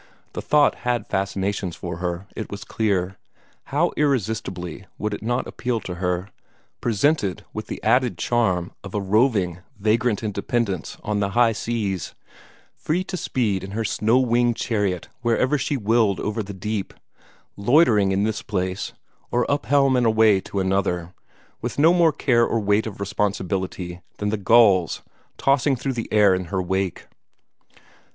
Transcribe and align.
The 0.33 0.41
thought 0.41 0.77
had 0.81 1.05
fascinations 1.05 1.75
for 1.75 1.97
her, 1.97 2.25
it 2.35 2.49
was 2.49 2.63
clear. 2.63 3.19
How 3.65 3.91
irresistibly 3.95 4.87
would 4.97 5.13
it 5.13 5.21
not 5.21 5.45
appeal 5.45 5.79
to 5.81 5.93
her, 6.01 6.29
presented 6.81 7.45
with 7.53 7.67
the 7.67 7.79
added 7.83 8.17
charm 8.17 8.71
of 8.83 8.95
a 8.95 8.99
roving, 8.99 9.59
vagrant 9.77 10.23
independence 10.23 10.97
on 11.03 11.19
the 11.19 11.29
high 11.37 11.51
seas, 11.51 12.15
free 12.75 13.03
to 13.03 13.15
speed 13.15 13.63
in 13.63 13.73
her 13.77 13.83
snow 13.85 14.17
winged 14.17 14.55
chariot 14.55 15.07
wherever 15.21 15.55
she 15.59 15.77
willed 15.77 16.19
over 16.19 16.41
the 16.41 16.51
deep, 16.51 16.95
loitering 17.55 18.11
in 18.11 18.23
this 18.23 18.41
place, 18.41 18.93
or 19.29 19.45
up 19.51 19.67
helm 19.67 19.95
and 19.95 20.07
away 20.07 20.39
to 20.41 20.59
another, 20.59 21.13
with 21.61 21.77
no 21.77 21.93
more 21.93 22.11
care 22.11 22.43
or 22.43 22.59
weight 22.59 22.87
of 22.87 22.99
responsibility 22.99 24.01
than 24.17 24.29
the 24.29 24.37
gulls 24.37 25.03
tossing 25.37 25.75
through 25.75 25.93
the 25.93 26.11
air 26.11 26.33
in 26.33 26.45
her 26.45 26.59
wake! 26.59 27.05